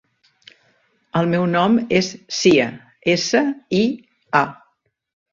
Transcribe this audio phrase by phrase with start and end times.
[1.19, 2.65] El meu nom és Sia:
[3.13, 3.43] essa,
[3.81, 3.83] i,
[4.41, 4.41] a.